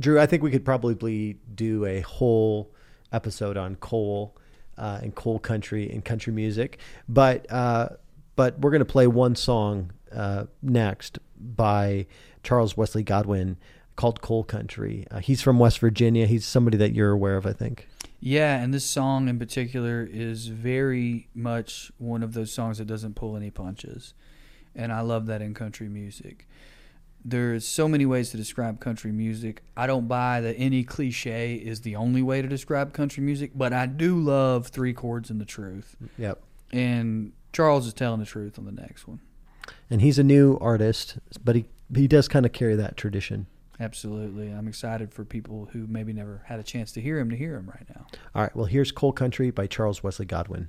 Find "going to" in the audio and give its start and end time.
8.70-8.86